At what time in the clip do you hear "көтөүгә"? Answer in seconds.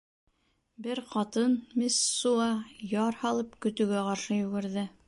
3.69-4.07